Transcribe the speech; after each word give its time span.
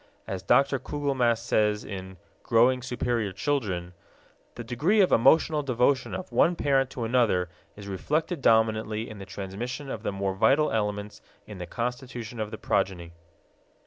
As 0.25 0.41
Dr. 0.41 0.79
Kugelmass 0.79 1.41
says 1.43 1.85
in 1.85 2.17
Growing 2.41 2.81
Superior 2.81 3.31
Children, 3.31 3.93
"The 4.55 4.63
degree 4.63 4.99
of 4.99 5.11
emotional 5.11 5.61
devotion 5.61 6.15
of 6.15 6.31
one 6.31 6.55
parent 6.55 6.89
to 6.89 7.03
another 7.03 7.49
is 7.75 7.87
reflected 7.87 8.41
dominantly 8.41 9.07
in 9.07 9.19
the 9.19 9.27
transmission 9.27 9.91
of 9.91 10.01
the 10.01 10.11
more 10.11 10.33
vital 10.33 10.71
elements 10.71 11.21
in 11.45 11.59
the 11.59 11.67
constitution 11.67 12.39
of 12.39 12.49
the 12.49 12.57
progeny." 12.57 13.13